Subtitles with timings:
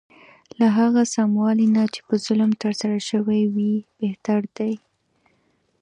[0.59, 4.73] له هغه سموالي نه چې په ظلم ترسره شوی وي بهتر دی.